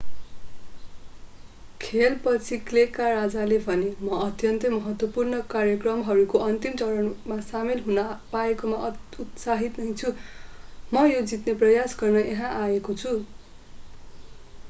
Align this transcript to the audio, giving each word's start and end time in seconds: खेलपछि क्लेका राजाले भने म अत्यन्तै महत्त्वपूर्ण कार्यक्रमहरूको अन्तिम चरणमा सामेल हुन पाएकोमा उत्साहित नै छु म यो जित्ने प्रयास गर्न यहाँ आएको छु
खेलपछि 1.81 2.57
क्लेका 2.69 3.09
राजाले 3.09 3.59
भने 3.65 3.89
म 3.99 4.21
अत्यन्तै 4.21 4.71
महत्त्वपूर्ण 4.77 5.41
कार्यक्रमहरूको 5.51 6.41
अन्तिम 6.47 6.79
चरणमा 6.81 7.37
सामेल 7.51 7.85
हुन 7.89 8.01
पाएकोमा 8.33 8.81
उत्साहित 9.27 9.79
नै 9.83 9.93
छु 9.95 10.15
म 10.15 11.07
यो 11.11 11.23
जित्ने 11.35 11.57
प्रयास 11.63 11.97
गर्न 12.03 12.27
यहाँ 12.27 12.53
आएको 12.65 12.97
छु 13.05 13.15